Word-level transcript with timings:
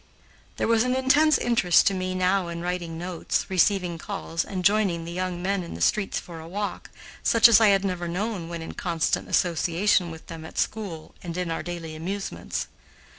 There 0.57 0.67
was 0.67 0.81
an 0.81 0.95
intense 0.95 1.37
interest 1.37 1.85
to 1.85 1.93
me 1.93 2.15
now 2.15 2.47
in 2.47 2.61
writing 2.63 2.97
notes, 2.97 3.45
receiving 3.49 3.99
calls, 3.99 4.43
and 4.43 4.65
joining 4.65 5.05
the 5.05 5.11
young 5.11 5.43
men 5.43 5.61
in 5.61 5.75
the 5.75 5.79
streets 5.79 6.19
for 6.19 6.39
a 6.39 6.47
walk, 6.47 6.89
such 7.21 7.47
as 7.47 7.61
I 7.61 7.67
had 7.67 7.85
never 7.85 8.07
known 8.07 8.49
when 8.49 8.63
in 8.63 8.73
constant 8.73 9.29
association 9.29 10.09
with 10.09 10.25
them 10.25 10.43
at 10.43 10.57
school 10.57 11.13
and 11.21 11.37
in 11.37 11.51
our 11.51 11.61
daily 11.61 11.95
amusements. 11.95 12.67